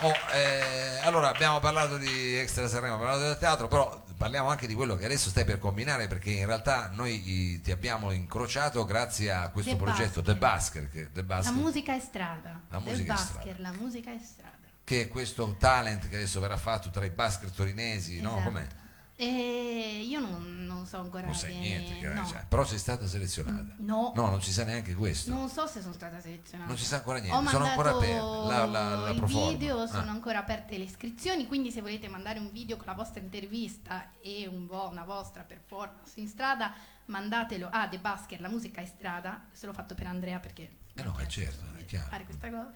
Oh, 0.03 0.13
eh, 0.33 1.01
allora 1.03 1.29
abbiamo 1.31 1.59
parlato 1.59 1.99
di 1.99 2.37
Extra 2.37 2.69
Sanremo, 2.69 2.95
abbiamo 2.95 3.11
parlato 3.11 3.31
del 3.31 3.39
teatro, 3.41 3.67
però 3.67 4.05
parliamo 4.17 4.49
anche 4.49 4.69
di 4.69 4.75
quello 4.75 4.95
che 4.95 5.05
adesso 5.05 5.29
stai 5.29 5.45
per 5.45 5.59
combinare 5.59 6.07
perché 6.07 6.31
in 6.31 6.47
realtà 6.47 6.91
noi 6.95 7.57
eh, 7.57 7.61
ti 7.63 7.73
abbiamo 7.73 8.13
incrociato 8.13 8.85
grazie 8.85 9.33
a 9.33 9.49
questo 9.49 9.73
The 9.73 9.77
progetto 9.77 10.23
Basker. 10.23 10.23
The 10.23 10.35
Basker, 10.37 10.91
che, 10.91 11.11
The 11.13 11.21
La 11.23 11.27
Basker, 11.27 11.55
musica 11.55 11.97
è 11.97 11.99
strada. 11.99 12.61
La 12.69 12.79
musica 12.79 13.03
è 13.03 13.17
Basker, 13.17 13.41
strada. 13.41 13.59
la 13.59 13.73
musica 13.73 14.11
è 14.13 14.19
strada. 14.23 14.57
che 14.85 15.01
è 15.01 15.09
questo 15.09 15.57
talent 15.59 16.09
che 16.09 16.15
adesso 16.15 16.39
verrà 16.39 16.57
fatto 16.57 16.91
tra 16.91 17.05
i 17.05 17.11
Basker 17.11 17.51
torinesi, 17.51 18.21
no? 18.21 18.35
Esatto. 18.37 18.45
Com'è? 18.45 18.67
E 19.17 20.05
io 20.09 20.19
non, 20.19 20.65
non 20.67 20.87
so 20.87 20.99
ancora 20.99 21.27
Non 21.27 21.35
sai 21.37 21.57
niente, 21.57 21.99
che- 22.01 22.09
no. 22.09 22.27
cioè, 22.27 22.45
però 22.49 22.65
sei 22.65 22.79
stata 22.79 23.07
selezionata. 23.07 23.75
No. 23.79 24.13
No, 24.17 24.29
non 24.29 24.43
si 24.43 24.53
sa 24.53 24.65
neanche 24.65 24.95
questo. 24.95 25.31
Non 25.33 25.49
so 25.49 25.67
se 25.69 25.81
sono 25.81 25.93
stata 25.93 26.21
selezionata. 26.21 26.69
Non 26.69 26.79
si 26.79 26.85
sa 26.85 26.97
ancora 26.97 27.19
Ho 27.19 27.23
niente, 27.23 27.49
sono 27.51 27.65
ancora 27.65 27.91
aperte. 27.91 28.17
La, 28.17 28.65
la, 28.67 28.95
la 28.97 29.13
video, 29.13 29.83
Ah. 29.83 29.87
sono 29.87 30.11
ancora 30.11 30.41
aperte 30.41 30.77
le 30.79 30.85
iscrizioni, 30.85 31.47
quindi 31.47 31.71
se 31.71 31.81
volete 31.81 32.09
mandare 32.09 32.41
un 32.41 32.51
video 32.51 32.77
con 32.77 32.87
la 32.87 32.95
vostra 32.95 33.21
intervista 33.21 34.11
e 34.21 34.49
un 34.49 34.67
vo- 34.67 34.89
una 34.89 35.05
vostra 35.05 35.43
performance 35.45 36.13
in 36.19 36.27
strada, 36.29 36.75
mandatelo 37.07 37.69
a 37.71 37.87
The 37.89 37.99
Basker, 37.99 38.41
la 38.41 38.49
musica 38.49 38.81
in 38.81 38.87
strada, 38.89 39.47
se 39.53 39.67
l'ho 39.67 39.73
fatto 39.73 39.95
per 39.95 40.07
Andrea 40.09 40.41
perché 40.41 40.79
Eh 40.95 41.03
no, 41.05 41.17
è 41.17 41.27
certo, 41.27 41.65
è 41.79 41.85
chiaro. 41.85 42.09
fare 42.09 42.25
questa 42.25 42.51
cosa. 42.51 42.73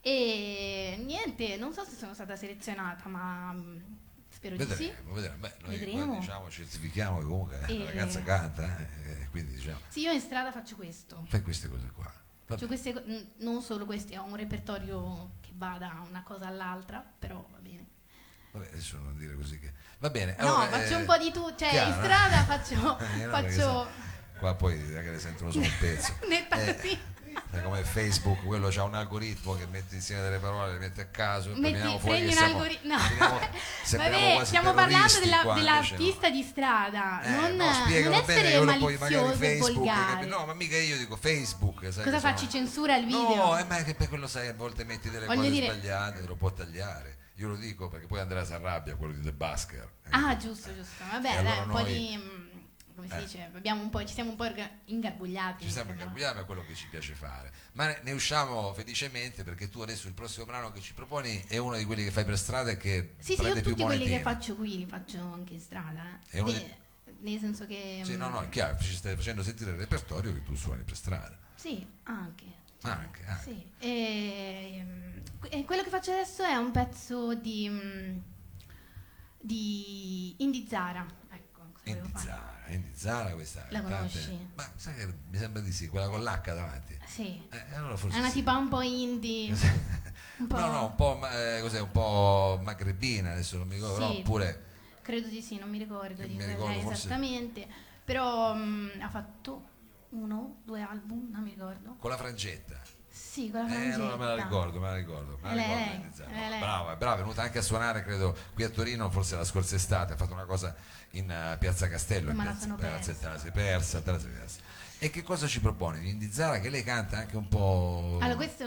E 0.00 1.00
niente, 1.04 1.56
non 1.56 1.72
so 1.72 1.82
se 1.84 1.96
sono 1.96 2.12
stata 2.14 2.36
selezionata, 2.36 3.08
ma 3.08 3.54
spero 4.38 4.56
di 4.56 4.62
sì. 4.74 4.86
Vedremo, 4.86 5.12
vedremo. 5.12 5.36
Beh, 5.38 5.52
noi 5.62 5.76
Vedremo. 5.78 6.06
poi, 6.06 6.18
diciamo, 6.20 6.50
certifichiamo 6.50 7.18
che 7.18 7.24
comunque 7.24 7.60
E- 7.66 7.78
la 7.78 7.84
ragazza 7.86 8.22
canta, 8.22 8.78
eh, 9.04 9.28
quindi 9.30 9.52
diciamo, 9.54 9.80
Sì, 9.88 10.00
io 10.02 10.12
in 10.12 10.20
strada 10.20 10.52
faccio 10.52 10.76
questo. 10.76 11.24
fai 11.28 11.42
queste 11.42 11.68
cose 11.68 11.90
qua. 11.92 12.12
Cioè 12.56 12.66
queste 12.66 12.94
non 13.38 13.60
solo 13.60 13.84
questi, 13.84 14.16
ho 14.16 14.24
un 14.24 14.34
repertorio 14.36 15.32
che 15.42 15.50
va 15.56 15.76
da 15.78 16.02
una 16.08 16.22
cosa 16.22 16.46
all'altra, 16.46 17.04
però 17.18 17.46
va 17.50 17.58
bene. 17.58 17.86
Vabbè, 18.52 18.68
adesso 18.72 18.96
non 18.96 19.18
dire 19.18 19.34
così 19.34 19.58
che... 19.58 19.70
Va 19.98 20.08
bene. 20.08 20.34
No, 20.38 20.54
allora, 20.56 20.68
faccio 20.78 20.94
eh, 20.94 21.00
un 21.00 21.04
po' 21.04 21.18
di 21.18 21.30
tu, 21.30 21.42
cioè 21.54 21.68
chiaro, 21.68 21.90
in 21.90 21.96
no? 21.96 22.02
strada 22.02 22.44
faccio, 22.44 22.98
Eh, 23.04 23.24
no, 23.26 23.30
faccio 23.30 23.88
Qua 24.38 24.54
poi 24.54 24.78
magari 24.78 25.18
sentono 25.18 25.50
solo 25.50 25.64
un 25.66 25.72
pezzo. 25.78 26.14
netta 26.26 26.56
Eh, 26.62 26.74
così. 26.76 26.98
Come 27.62 27.82
Facebook, 27.82 28.44
quello 28.44 28.68
c'ha 28.70 28.82
un 28.84 28.94
algoritmo 28.94 29.54
che 29.56 29.66
mette 29.66 29.94
insieme 29.94 30.20
delle 30.22 30.38
parole, 30.38 30.72
le 30.72 30.78
mette 30.78 31.00
a 31.00 31.06
caso, 31.06 31.50
poi 31.50 31.60
Metti, 31.60 31.98
fuori 31.98 32.26
che 32.26 32.32
siamo- 32.32 32.52
algoritmo. 32.54 32.94
No. 32.96 33.40
sembriamo 33.82 34.16
Vabbè, 34.34 34.44
stiamo 34.44 34.74
parlando 34.74 35.18
della- 35.20 35.40
qua, 35.42 35.56
invece 35.56 35.70
no. 35.70 35.80
dell'artista 35.96 36.28
di 36.30 36.42
strada, 36.42 37.22
Eh, 37.22 37.30
non, 37.30 37.56
no, 37.56 37.72
spiegalo 37.72 38.16
non 38.16 38.24
bene 38.26 38.40
essere 38.42 38.64
magari 38.64 38.96
malizioso 38.98 39.32
Facebook, 39.36 39.74
volgare. 39.76 40.26
no, 40.26 40.46
ma 40.46 40.54
mica 40.54 40.76
io 40.76 40.96
dico 40.98 41.16
Facebook. 41.16 41.92
sai 41.92 42.04
Cosa 42.04 42.20
facci? 42.20 42.48
sono- 42.50 42.64
Censura 42.64 42.96
il 42.96 43.04
video? 43.06 43.34
No, 43.34 43.58
eh, 43.58 43.64
ma 43.64 43.78
è 43.78 43.84
che 43.84 43.94
per 43.94 44.08
quello 44.08 44.26
sai, 44.26 44.48
a 44.48 44.54
volte 44.54 44.84
metti 44.84 45.08
delle 45.10 45.26
Voglio 45.26 45.38
cose 45.40 45.50
dire- 45.50 45.66
sbagliate, 45.72 46.20
te 46.20 46.26
lo 46.26 46.34
può 46.36 46.52
tagliare. 46.52 47.16
Io 47.36 47.48
lo 47.48 47.56
dico 47.56 47.88
perché 47.88 48.06
poi 48.06 48.18
Andrea 48.20 48.44
si 48.44 48.52
arrabbia, 48.52 48.96
quello 48.96 49.12
di 49.14 49.20
The 49.22 49.32
Basker. 49.32 49.88
eh. 50.04 50.08
Ah, 50.10 50.36
giusto, 50.36 50.74
giusto. 50.74 51.04
Vabbè, 51.10 51.28
dai, 51.28 51.36
allora 51.36 51.62
un 51.62 51.70
po' 51.70 51.82
di 51.82 52.16
mm, 52.16 52.57
come 52.98 53.08
si 53.08 53.14
Eh. 53.14 53.20
dice, 53.20 53.50
abbiamo 53.54 53.80
un 53.80 53.90
po', 53.90 54.04
ci 54.04 54.12
siamo 54.12 54.30
un 54.30 54.36
po' 54.36 54.46
ingarbugliati. 54.86 55.62
Ci 55.62 55.70
stiamo 55.70 55.90
insomma. 55.90 56.10
ingarbugliando, 56.10 56.40
è 56.42 56.44
quello 56.44 56.64
che 56.66 56.74
ci 56.74 56.88
piace 56.88 57.14
fare. 57.14 57.52
Ma 57.74 57.96
ne- 58.02 58.10
usciamo 58.10 58.74
felicemente 58.74 59.44
perché 59.44 59.68
tu 59.68 59.80
adesso 59.82 60.08
il 60.08 60.14
prossimo 60.14 60.46
brano 60.46 60.72
che 60.72 60.80
ci 60.80 60.94
proponi 60.94 61.44
è 61.46 61.58
uno 61.58 61.76
di 61.76 61.84
quelli 61.84 62.02
che 62.02 62.10
fai 62.10 62.24
per 62.24 62.36
strada 62.36 62.70
e 62.72 62.76
che 62.76 63.14
Sì, 63.18 63.34
sì, 63.34 63.36
prende 63.40 63.58
io 63.58 63.62
più 63.62 63.70
tutti 63.72 63.84
quelli 63.84 64.04
che 64.04 64.10
monetine. 64.10 64.32
faccio 64.34 64.56
qui 64.56 64.78
li 64.78 64.86
faccio 64.86 65.18
anche 65.20 65.52
in 65.54 65.60
strada. 65.60 66.18
eh. 66.30 66.42
Di- 66.42 66.74
Nel 67.20 67.38
senso 67.40 67.66
che... 67.66 68.00
Sì, 68.04 68.12
mm, 68.14 68.16
no, 68.18 68.28
no, 68.28 68.40
è 68.42 68.48
chiaro, 68.48 68.76
ci 68.78 68.94
stai 68.94 69.14
facendo 69.16 69.42
sentire 69.42 69.70
il 69.72 69.76
repertorio 69.76 70.32
che 70.32 70.42
tu 70.42 70.54
suoni 70.56 70.82
per 70.82 70.96
strada. 70.96 71.36
Sì, 71.54 71.84
anche. 72.04 72.44
Anche, 72.82 73.24
anche. 73.26 73.42
Sì. 73.42 73.70
E, 73.78 74.80
mm, 74.84 75.18
e 75.50 75.64
quello 75.64 75.82
che 75.82 75.90
faccio 75.90 76.12
adesso 76.12 76.42
è 76.44 76.54
un 76.54 76.70
pezzo 76.70 77.34
di, 77.34 77.68
mm, 77.68 78.18
di 79.40 80.34
Indy 80.42 80.64
Fare. 81.96 82.18
Zara, 82.24 82.64
Indy 82.68 82.90
Zara 82.94 83.30
questa 83.32 83.64
La 83.70 83.80
cantante- 83.80 84.12
conosci? 84.24 84.48
Ma 84.54 84.70
sai 84.76 84.94
che 84.94 85.06
mi 85.30 85.38
sembra 85.38 85.62
di 85.62 85.72
sì, 85.72 85.88
quella 85.88 86.08
con 86.08 86.22
l'H 86.22 86.42
davanti. 86.54 86.98
Sì. 87.06 87.42
Eh, 87.50 87.74
allora 87.74 87.96
forse 87.96 88.16
È 88.16 88.20
una 88.20 88.28
sì. 88.28 88.34
tipa 88.34 88.56
un 88.56 88.68
po' 88.68 88.80
indie. 88.82 89.50
un 90.38 90.46
po'... 90.46 90.58
No, 90.58 90.70
no, 90.70 90.84
un 90.86 90.94
po', 90.94 91.28
eh, 91.30 91.58
cos'è, 91.62 91.80
un 91.80 91.90
po' 91.90 92.60
magrebina, 92.62 93.32
adesso 93.32 93.56
non 93.58 93.66
mi 93.68 93.74
ricordo, 93.76 93.94
Sì. 93.94 94.00
però 94.00 94.18
oppure 94.20 94.62
Credo 95.02 95.28
di 95.28 95.40
sì, 95.40 95.58
non 95.58 95.70
mi 95.70 95.78
ricordo 95.78 96.22
di 96.22 96.34
Mi 96.34 96.38
lei 96.38 96.48
ricordo 96.48 96.80
forse- 96.80 97.06
esattamente. 97.06 97.66
Però 98.04 98.54
mm, 98.54 99.00
ha 99.00 99.08
fatto 99.08 99.68
uno, 100.10 100.60
due 100.64 100.82
album, 100.82 101.28
non 101.30 101.42
mi 101.42 101.50
ricordo. 101.50 101.96
con 101.98 102.10
la 102.10 102.16
frangetta. 102.16 102.78
Sì, 103.18 103.50
con 103.50 103.60
la 103.62 103.66
Eh, 103.66 103.70
frangetta. 103.70 103.94
allora 103.96 104.16
me 104.16 104.24
la 104.26 104.34
ricordo, 104.36 104.80
me 104.80 104.86
la 104.88 104.94
ricordo. 104.96 105.38
Me 105.42 105.48
la 105.48 105.54
lei, 105.54 106.02
ricordo 106.02 106.48
lei. 106.48 106.58
Brava, 106.60 106.96
brava, 106.96 107.14
è 107.16 107.18
venuta 107.18 107.42
anche 107.42 107.58
a 107.58 107.62
suonare, 107.62 108.02
credo, 108.02 108.36
qui 108.54 108.62
a 108.64 108.68
Torino, 108.68 109.10
forse 109.10 109.36
la 109.36 109.44
scorsa 109.44 109.74
estate, 109.76 110.12
ha 110.12 110.16
fatto 110.16 110.32
una 110.32 110.44
cosa 110.44 110.74
in 111.12 111.30
eh, 111.30 111.56
Piazza 111.58 111.88
Castello, 111.88 112.30
in 112.30 112.36
Ma 112.36 112.44
la 112.44 112.50
piazza, 112.52 112.74
Piazza- 112.74 113.12
te 113.14 113.28
la 113.28 113.38
sei 113.38 113.50
persa, 113.52 114.00
te 114.02 114.10
la 114.12 114.18
sei 114.20 114.30
persa. 114.30 114.60
E 114.98 115.10
che 115.10 115.22
cosa 115.22 115.46
ci 115.46 115.60
proponi? 115.60 116.00
Di 116.00 116.10
Indy 116.10 116.30
Zara 116.30 116.58
che 116.60 116.70
lei 116.70 116.82
canta 116.82 117.18
anche 117.18 117.36
un 117.36 117.48
po'... 117.48 118.18
Allora, 118.20 118.36
questo 118.36 118.64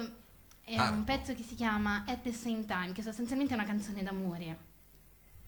è 0.63 0.75
Ah. 0.75 0.89
un 0.91 1.03
pezzo 1.03 1.33
che 1.33 1.43
si 1.43 1.55
chiama 1.55 2.03
At 2.07 2.21
the 2.21 2.31
Same 2.33 2.65
Time, 2.65 2.91
che 2.93 3.01
sostanzialmente 3.01 3.53
è 3.53 3.57
una 3.57 3.65
canzone 3.65 4.03
d'amore. 4.03 4.57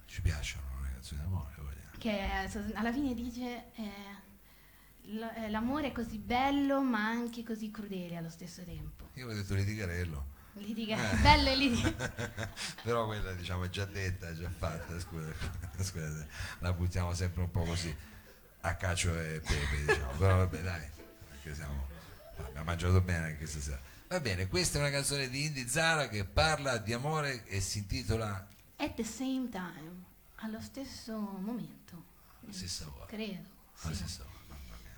Ci 0.05 0.21
piacciono 0.21 0.63
le 0.83 0.89
canzoni 0.93 1.21
d'amore, 1.21 1.53
vogliamo. 1.57 1.91
Che 1.97 2.49
so- 2.49 2.71
alla 2.77 2.91
fine 2.91 3.13
dice 3.13 3.41
eh, 3.75 3.81
eh, 3.83 4.12
l'amore 5.49 5.87
è 5.87 5.91
così 5.91 6.17
bello 6.17 6.81
ma 6.81 7.05
anche 7.07 7.43
così 7.43 7.71
crudele 7.71 8.17
allo 8.17 8.29
stesso 8.29 8.63
tempo. 8.63 9.09
Io 9.13 9.25
avevo 9.25 9.39
detto 9.41 9.53
litigarello. 9.55 10.31
Litiga, 10.55 11.11
Eh. 11.11 11.15
bello 11.17 11.49
e 11.49 11.55
litiga. 11.55 11.91
Però 12.83 13.05
quella 13.07 13.33
diciamo 13.33 13.63
è 13.63 13.69
già 13.69 13.85
detta, 13.85 14.29
è 14.29 14.33
già 14.33 14.49
fatta, 14.49 14.99
scusa, 14.99 15.33
scusate, 15.81 16.27
la 16.59 16.73
buttiamo 16.73 17.13
sempre 17.15 17.41
un 17.41 17.49
po' 17.51 17.63
così 17.63 17.95
a 18.61 18.75
cacio 18.75 19.19
e 19.19 19.41
pepe, 19.41 19.79
diciamo. 19.85 20.11
Però 20.17 20.37
vabbè 20.37 20.61
dai, 20.61 20.87
perché 21.29 21.55
siamo, 21.55 21.87
abbiamo 22.37 22.65
mangiato 22.65 23.01
bene 23.01 23.25
anche 23.25 23.47
stasera. 23.47 23.81
Va 24.07 24.19
bene, 24.19 24.47
questa 24.47 24.77
è 24.77 24.81
una 24.81 24.91
canzone 24.91 25.27
di 25.27 25.45
Indy 25.45 25.67
Zara 25.67 26.07
che 26.07 26.23
parla 26.23 26.77
di 26.77 26.93
amore 26.93 27.45
e 27.45 27.59
si 27.59 27.79
intitola 27.79 28.47
At 28.75 28.93
the 28.93 29.03
same 29.03 29.49
time, 29.49 30.03
allo 30.35 30.61
stesso 30.61 31.17
momento. 31.17 32.03
La 32.41 32.53
stessa 32.53 32.85
ora. 32.93 33.05
Credo. 33.05 33.49
Alla 33.81 33.93
sì. 33.95 33.95
stessa 33.95 34.21
ora. 34.21 34.32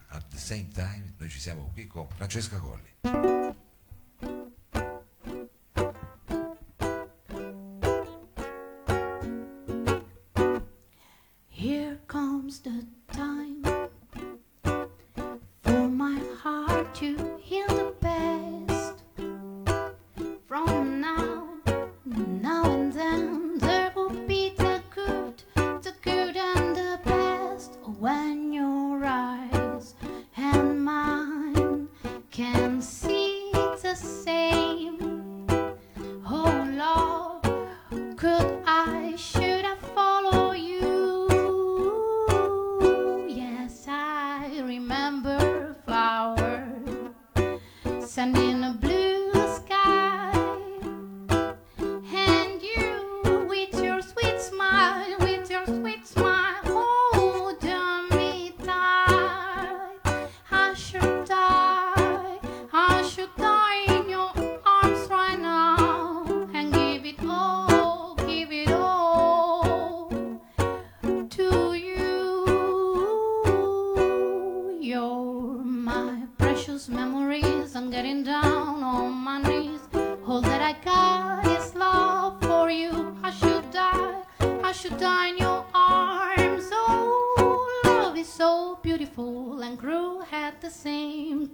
At 0.10 0.24
the 0.30 0.38
same 0.38 0.70
time, 0.74 1.14
noi 1.18 1.30
ci 1.30 1.40
siamo 1.40 1.72
qui 1.74 1.88
con 1.88 2.08
Francesca 2.16 2.58
Colli. 2.58 3.35
끝. 38.26 38.55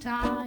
Time. 0.02 0.41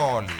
Colli. 0.00 0.32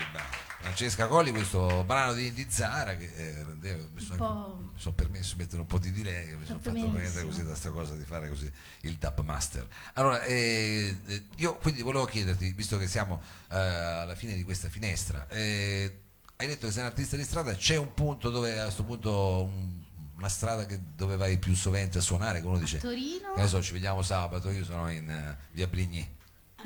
Francesca 0.61 1.07
Colli, 1.07 1.31
questo 1.31 1.85
brano 1.85 2.13
di, 2.13 2.33
di 2.33 2.47
Zara 2.49 2.97
che 2.97 3.11
eh, 3.17 3.45
rendeva- 3.45 3.85
mi 3.95 4.01
sono, 4.01 4.73
sono 4.77 4.95
permesso 4.95 5.35
di 5.37 5.43
mettere 5.43 5.61
un 5.61 5.67
po' 5.67 5.79
di 5.79 5.93
delay, 5.93 6.27
che 6.27 6.37
mi 6.37 6.45
sono 6.45 6.59
fatto 6.59 6.75
prendere 6.91 7.25
così 7.25 7.45
da 7.45 7.55
sta 7.55 7.71
cosa 7.71 7.95
di 7.95 8.05
fare 8.05 8.29
così 8.29 8.51
il 8.83 8.95
dub 8.97 9.21
master. 9.21 9.67
Allora, 9.95 10.23
eh, 10.25 10.97
eh, 11.07 11.23
io 11.37 11.57
quindi 11.57 11.83
volevo 11.83 12.05
chiederti, 12.05 12.53
visto 12.53 12.77
che 12.79 12.89
siamo 12.89 13.23
eh, 13.51 13.57
alla 13.57 14.15
fine 14.17 14.35
di 14.35 14.43
questa 14.43 14.69
finestra, 14.69 15.27
eh, 15.29 16.01
hai 16.37 16.47
detto 16.49 16.67
che 16.67 16.73
sei 16.73 16.83
un 16.83 16.89
artista 16.89 17.17
di 17.17 17.23
strada, 17.25 17.55
c'è 17.55 17.77
un 17.77 17.95
punto 17.95 18.29
dove 18.31 18.59
a 18.59 18.65
questo 18.65 18.83
punto 18.85 19.45
un- 19.45 19.85
una 20.17 20.29
strada 20.29 20.67
che- 20.67 20.81
dove 20.97 21.17
vai 21.17 21.39
più 21.39 21.55
sovente 21.55 21.99
a 21.99 22.01
suonare, 22.01 22.41
che 22.41 22.47
uno 22.47 22.59
dice, 22.59 22.79
Torino. 22.79 23.35
che 23.35 23.41
ne 23.43 23.49
so, 23.49 23.63
ci 23.63 23.73
vediamo 23.73 24.03
sabato, 24.03 24.51
io 24.51 24.65
sono 24.65 24.91
in 24.91 25.09
eh, 25.09 25.37
via 25.53 25.67
Brigny. 25.69 26.15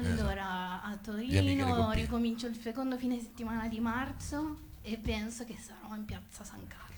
Allora, 0.08 0.82
a 0.82 0.96
Torino 0.96 1.92
ricomincio 1.92 2.46
il 2.46 2.58
secondo 2.58 2.96
fine 2.96 3.20
settimana 3.20 3.68
di 3.68 3.80
marzo 3.80 4.68
e 4.82 4.96
penso 4.96 5.44
che 5.44 5.56
sarò 5.58 5.94
in 5.94 6.04
piazza 6.04 6.42
San 6.42 6.66
Carlo. 6.66 6.88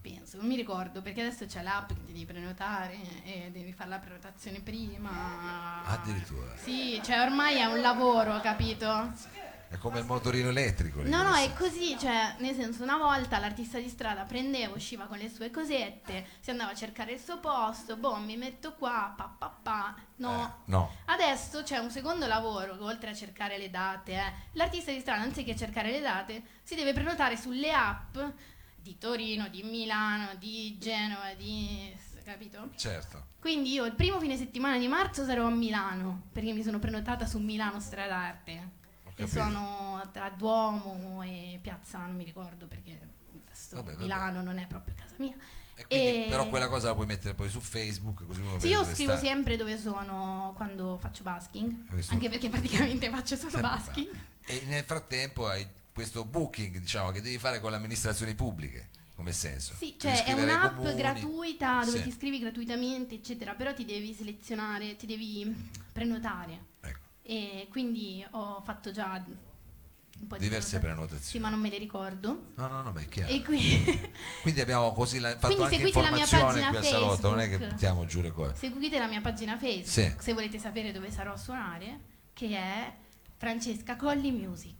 Penso, 0.00 0.36
non 0.36 0.46
mi 0.46 0.56
ricordo 0.56 1.00
perché 1.00 1.22
adesso 1.22 1.46
c'è 1.46 1.62
l'app 1.62 1.88
che 1.88 2.04
ti 2.04 2.12
devi 2.12 2.26
prenotare 2.26 2.98
e 3.24 3.50
devi 3.50 3.72
fare 3.72 3.88
la 3.88 3.98
prenotazione 3.98 4.60
prima. 4.60 5.82
Addirittura. 5.86 6.54
Sì, 6.56 7.00
cioè 7.02 7.20
ormai 7.20 7.56
è 7.56 7.64
un 7.64 7.80
lavoro, 7.80 8.38
capito? 8.40 9.12
È 9.74 9.78
come 9.78 9.98
il 9.98 10.04
motorino 10.04 10.50
elettrico. 10.50 11.02
No, 11.02 11.24
no, 11.24 11.34
è 11.34 11.52
così, 11.52 11.98
cioè, 11.98 12.36
nel 12.38 12.54
senso, 12.54 12.84
una 12.84 12.96
volta 12.96 13.40
l'artista 13.40 13.80
di 13.80 13.88
strada 13.88 14.22
prendeva, 14.22 14.72
usciva 14.72 15.06
con 15.06 15.18
le 15.18 15.28
sue 15.28 15.50
cosette, 15.50 16.26
si 16.38 16.50
andava 16.50 16.70
a 16.70 16.74
cercare 16.76 17.14
il 17.14 17.18
suo 17.18 17.40
posto, 17.40 17.96
boh, 17.96 18.18
mi 18.18 18.36
metto 18.36 18.74
qua, 18.74 19.12
pa 19.16 19.24
pa 19.36 19.48
pa, 19.48 19.94
no. 20.18 20.44
Eh, 20.44 20.70
no. 20.70 20.94
Adesso 21.06 21.64
c'è 21.64 21.78
un 21.78 21.90
secondo 21.90 22.28
lavoro, 22.28 22.76
oltre 22.84 23.10
a 23.10 23.14
cercare 23.14 23.58
le 23.58 23.68
date, 23.68 24.12
eh, 24.12 24.32
l'artista 24.52 24.92
di 24.92 25.00
strada, 25.00 25.22
anziché 25.22 25.56
cercare 25.56 25.90
le 25.90 26.00
date, 26.00 26.42
si 26.62 26.76
deve 26.76 26.92
prenotare 26.92 27.36
sulle 27.36 27.72
app 27.72 28.16
di 28.76 28.96
Torino, 28.96 29.48
di 29.48 29.64
Milano, 29.64 30.36
di 30.36 30.78
Genova, 30.78 31.34
di... 31.36 31.92
capito? 32.22 32.70
Certo. 32.76 33.26
Quindi 33.40 33.72
io 33.72 33.84
il 33.86 33.94
primo 33.94 34.20
fine 34.20 34.36
settimana 34.36 34.78
di 34.78 34.86
marzo 34.86 35.24
sarò 35.24 35.46
a 35.46 35.50
Milano, 35.50 36.26
perché 36.32 36.52
mi 36.52 36.62
sono 36.62 36.78
prenotata 36.78 37.26
su 37.26 37.40
Milano 37.40 37.80
Stradarte. 37.80 38.82
E 39.16 39.22
capito. 39.24 39.40
sono 39.40 40.08
tra 40.12 40.30
Duomo 40.30 41.22
e 41.22 41.58
Piazza, 41.62 41.98
non 41.98 42.16
mi 42.16 42.24
ricordo 42.24 42.66
perché 42.66 42.98
Vabbè, 43.70 43.92
vabbè. 43.92 44.02
Milano 44.02 44.42
non 44.42 44.58
è 44.58 44.66
proprio 44.66 44.94
casa 44.96 45.14
mia. 45.18 45.34
Quindi, 45.88 46.24
E- 46.24 46.26
Però 46.28 46.48
quella 46.48 46.68
cosa 46.68 46.88
la 46.88 46.94
puoi 46.94 47.06
mettere 47.06 47.34
poi 47.34 47.48
su 47.48 47.58
Facebook 47.60 48.24
così 48.26 48.40
uno 48.40 48.58
Sì, 48.60 48.68
io 48.68 48.84
scrivo 48.84 49.16
sta. 49.16 49.24
sempre 49.26 49.56
dove 49.56 49.76
sono 49.78 50.52
quando 50.56 50.98
faccio 50.98 51.22
basking, 51.24 51.88
Questo- 51.88 52.12
anche 52.12 52.28
perché 52.28 52.48
praticamente 52.48 53.08
faccio 53.10 53.34
solo 53.36 53.50
Sempre 53.50 53.70
basking. 53.70 54.08
fa. 54.12 54.52
E 54.52 54.62
nel 54.66 54.84
frattempo 54.84 55.46
hai 55.48 55.66
questo 55.92 56.24
booking 56.24 56.78
diciamo, 56.78 57.10
che 57.10 57.20
devi 57.20 57.38
fare 57.38 57.60
con 57.60 57.70
le 57.70 57.76
amministrazioni 57.76 58.34
pubbliche, 58.34 58.88
come 59.16 59.32
senso? 59.32 59.74
Sì, 59.76 59.96
cioè 59.98 60.24
è 60.24 60.32
un'app 60.32 60.76
comuni. 60.76 60.94
gratuita 60.94 61.84
dove 61.84 61.96
Sì. 61.98 62.02
ti 62.04 62.08
iscrivi 62.08 62.38
gratuitamente, 62.40 63.14
eccetera, 63.16 63.54
però 63.54 63.72
ti 63.74 63.84
devi 63.84 64.12
selezionare, 64.14 64.94
ti 64.96 65.06
devi 65.06 65.70
prenotare. 65.92 66.66
Ecco, 66.82 67.00
E 67.26 67.68
quindi 67.70 68.24
ho 68.32 68.60
fatto 68.62 68.92
già 68.92 69.24
un 70.20 70.26
po' 70.26 70.36
di 70.36 70.42
diverse 70.44 70.78
prenota- 70.78 71.06
prenotazioni. 71.06 71.24
Sì, 71.24 71.38
ma 71.38 71.48
non 71.48 71.58
me 71.58 71.70
le 71.70 71.78
ricordo. 71.78 72.52
No, 72.56 72.66
no, 72.68 72.82
no, 72.82 72.92
ma 72.92 73.00
è 73.00 73.08
chiaro. 73.08 73.32
E 73.32 73.42
qui 73.42 74.12
Quindi 74.42 74.60
abbiamo 74.60 74.92
così 74.92 75.18
la- 75.18 75.30
fatto 75.38 75.46
Quindi 75.54 75.62
anche 75.64 75.76
seguite 75.76 76.00
la 76.02 76.10
mia 76.10 76.22
informazione 76.24 76.68
qui 76.68 76.76
al 76.76 76.84
salotto, 76.84 77.30
non 77.30 77.40
è 77.40 77.48
che 77.48 77.58
buttiamo 77.58 78.04
giù 78.04 78.20
le 78.20 78.30
cose. 78.30 78.54
seguite 78.56 78.98
la 78.98 79.06
mia 79.08 79.20
pagina 79.22 79.56
Facebook 79.58 79.86
Sì. 79.88 80.14
se 80.18 80.32
volete 80.34 80.58
sapere 80.58 80.92
dove 80.92 81.10
sarò 81.10 81.32
a 81.32 81.36
suonare, 81.38 82.00
che 82.34 82.48
è 82.56 82.92
Francesca 83.38 83.96
Colli 83.96 84.30
Music. 84.32 84.72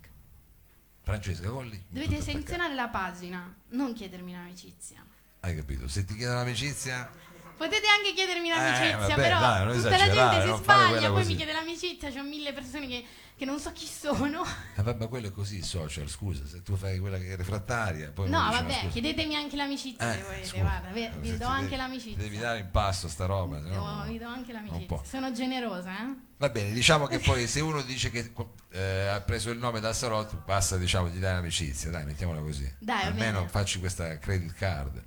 Francesca 1.01 1.49
Colli. 1.49 1.83
Dovete 1.89 2.21
selezionare 2.21 2.75
la 2.75 2.89
pagina, 2.89 3.55
non 3.71 3.93
chiedermi 3.95 4.33
un'amicizia. 4.33 5.05
Hai 5.41 5.55
capito? 5.57 5.89
Se 5.89 6.05
ti 6.05 6.15
chiedono 6.15 6.39
l'amicizia, 6.39 7.11
Potete 7.57 7.87
anche 7.87 8.13
chiedermi 8.15 8.49
l'amicizia, 8.49 8.99
vabbè, 8.99 9.15
però 9.15 9.39
dai, 9.41 9.77
tutta 9.77 9.91
la 9.97 10.11
gente 10.11 10.43
si 10.43 10.57
sbaglia, 10.63 11.11
poi 11.11 11.25
mi 11.25 11.37
chiede 11.37 11.53
l'amicizia, 11.53 12.11
c'ho 12.11 12.23
mille 12.23 12.53
persone 12.53 12.87
che, 12.89 13.05
che 13.37 13.45
non 13.45 13.61
so 13.61 13.71
chi 13.73 13.87
sono. 13.87 14.43
eh, 14.77 14.83
vabbè, 14.83 15.09
quello 15.09 15.29
è 15.29 15.33
così, 15.33 15.57
il 15.59 15.65
social, 15.65 16.09
scusa, 16.09 16.45
se 16.47 16.63
tu 16.63 16.75
fai 16.77 16.99
quella 16.99 17.17
che 17.17 17.33
è 17.33 17.37
refrattaria, 17.37 18.11
poi 18.11 18.29
No, 18.29 18.39
vabbè, 18.51 18.73
scusa, 18.73 18.89
chiedetemi 18.89 19.37
anche 19.37 19.55
l'amicizia 19.57 20.13
se 20.13 20.19
eh, 20.19 20.23
volete, 20.23 20.47
scusa, 20.47 20.63
guarda, 20.63 20.89
ve- 20.91 21.11
se 21.13 21.19
vi 21.21 21.37
do 21.37 21.47
anche 21.47 21.63
devi- 21.65 21.77
l'amicizia. 21.77 22.17
Devi 22.23 22.39
dare 22.39 22.59
in 22.59 22.71
pasto 22.73 23.09
sta 23.09 23.27
roba, 23.27 23.57
se 23.63 23.69
Vi 23.69 23.75
no- 23.75 24.03
do- 24.05 24.11
vi 24.11 24.19
do 24.19 24.27
anche 24.27 24.53
l'amicizia. 24.53 25.01
Sono 25.05 25.33
generosa, 25.33 25.91
eh? 25.91 26.15
Va 26.37 26.49
bene, 26.49 26.73
diciamo 26.73 27.07
che 27.07 27.21
poi 27.21 27.47
se 27.47 27.61
uno 27.61 27.83
dice 27.83 28.11
che 28.11 28.33
eh, 28.73 29.07
ha 29.07 29.21
preso 29.21 29.51
il 29.51 29.59
nome 29.59 29.79
dal 29.79 29.95
salotto, 29.95 30.43
basta 30.45 30.77
diciamo 30.77 31.09
gli 31.09 31.19
dai 31.19 31.35
l'amicizia, 31.35 31.91
dai, 31.91 32.05
mettiamola 32.05 32.41
così. 32.41 32.71
Dai, 32.81 33.05
Almeno 33.07 33.47
facci 33.47 33.79
questa 33.79 34.19
credit 34.19 34.53
card. 34.55 35.03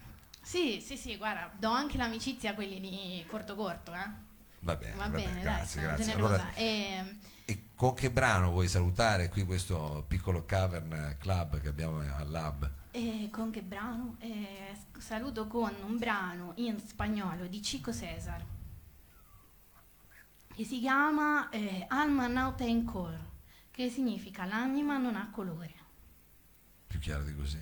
Sì, 0.47 0.79
sì, 0.79 0.95
sì, 0.95 1.17
guarda, 1.17 1.51
do 1.60 1.69
anche 1.69 1.97
l'amicizia 1.97 2.51
a 2.51 2.53
quelli 2.53 2.79
di 2.79 3.21
corto 3.27 3.53
corto, 3.53 3.93
eh? 3.93 4.10
Va 4.60 4.77
bene, 4.77 4.95
Va 4.95 5.10
va 5.10 5.17
bene, 5.17 5.41
grazie, 5.41 5.81
grazie. 5.81 6.13
Allora, 6.13 6.53
E, 6.53 7.17
e 7.43 7.63
con 7.75 7.93
che 7.93 8.10
brano 8.10 8.51
vuoi 8.51 8.69
salutare 8.69 9.27
qui 9.27 9.43
questo 9.43 10.05
piccolo 10.07 10.45
cavern 10.45 11.17
club 11.19 11.60
che 11.60 11.67
abbiamo 11.67 11.99
al 11.99 12.29
lab? 12.29 12.71
e 12.91 13.27
con 13.29 13.51
che 13.51 13.62
brano? 13.62 14.15
E 14.19 14.73
saluto 14.97 15.47
con 15.47 15.75
un 15.86 15.97
brano 15.97 16.53
in 16.55 16.79
spagnolo 16.79 17.47
di 17.47 17.60
Chico 17.60 17.91
Cesar 17.93 18.41
che 20.55 20.63
si 20.63 20.79
chiama 20.79 21.49
eh, 21.49 21.86
Alma 21.89 22.27
non 22.27 22.55
ten 22.55 22.86
cor, 22.86 23.19
che 23.69 23.89
significa 23.89 24.45
l'anima 24.45 24.97
non 24.97 25.17
ha 25.17 25.29
colore. 25.29 25.73
Più 26.88 26.99
chiaro 26.99 27.25
di 27.25 27.36
così. 27.36 27.62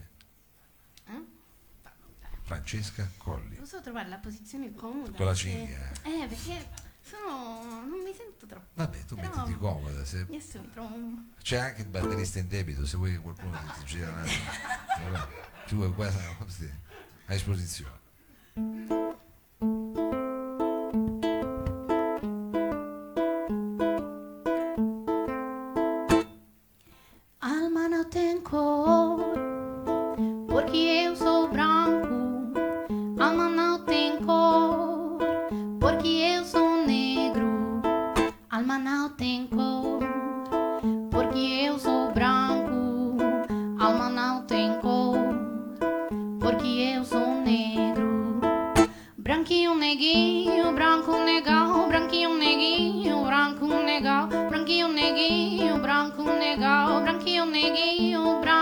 Eh? 1.07 1.34
Francesca 2.45 3.09
Colli. 3.17 3.57
Non 3.57 3.65
so 3.65 3.81
trovare 3.81 4.07
la 4.07 4.17
posizione 4.17 4.71
comoda. 4.73 5.11
Con 5.17 5.25
la 5.25 5.31
perché- 5.31 5.49
cinghia, 5.49 5.91
Eh, 6.03 6.27
perché 6.27 6.69
sono. 7.01 7.81
non 7.87 8.01
mi 8.03 8.13
sento 8.15 8.45
troppo. 8.45 8.67
Vabbè, 8.75 9.03
tu 9.05 9.15
mettiti 9.15 9.57
comoda. 9.57 10.05
se- 10.05 10.25
mi 10.29 10.39
trovo. 10.71 10.93
un- 10.93 11.31
C'è 11.41 11.57
anche 11.57 11.81
il 11.81 11.87
batterista 11.87 12.37
in 12.39 12.47
debito, 12.47 12.85
se 12.85 12.97
vuoi 12.97 13.11
che 13.13 13.17
qualcuno 13.17 13.57
ti, 13.79 13.85
gira 13.85 14.09
un 14.11 14.17
attimo. 14.19 15.43
Tu 15.67 15.75
vuoi 15.77 15.91
qua 15.93 16.11
sì, 16.47 16.69
a 17.25 17.33
esposizione. 17.33 18.03
Alma 38.55 38.79
não 38.79 39.09
tem 39.09 39.47
cor, 39.47 39.99
porque 41.11 41.39
eu 41.67 41.77
sou 41.77 42.09
branco. 42.13 43.17
Alma 43.77 44.09
não 44.09 44.43
tem 44.43 44.79
cor, 44.79 45.17
porque 46.39 46.65
eu 46.95 47.03
sou 47.03 47.41
negro. 47.41 48.39
Branquinho, 49.17 49.75
neguinho, 49.75 50.71
branco, 50.73 51.11
negão, 51.25 51.89
Branquinho, 51.89 52.33
neguinho, 52.37 53.25
branco, 53.25 53.67
negão, 53.67 54.29
Branquinho, 54.47 54.87
neguinho, 54.87 55.77
branco, 55.81 56.23
negão, 56.23 57.01
Branquinho, 57.03 57.45
neguinho, 57.45 58.39
branco. 58.39 58.54